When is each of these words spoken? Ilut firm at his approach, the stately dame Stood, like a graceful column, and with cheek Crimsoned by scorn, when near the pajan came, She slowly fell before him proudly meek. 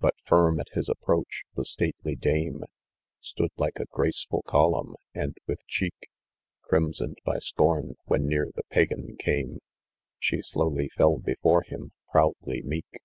Ilut 0.00 0.14
firm 0.24 0.60
at 0.60 0.68
his 0.74 0.88
approach, 0.88 1.42
the 1.56 1.64
stately 1.64 2.14
dame 2.14 2.62
Stood, 3.20 3.50
like 3.56 3.80
a 3.80 3.86
graceful 3.90 4.42
column, 4.42 4.94
and 5.12 5.36
with 5.48 5.66
cheek 5.66 6.08
Crimsoned 6.62 7.18
by 7.24 7.40
scorn, 7.40 7.96
when 8.04 8.28
near 8.28 8.52
the 8.54 8.62
pajan 8.70 9.18
came, 9.18 9.58
She 10.20 10.40
slowly 10.40 10.88
fell 10.88 11.18
before 11.18 11.62
him 11.62 11.90
proudly 12.12 12.62
meek. 12.62 13.00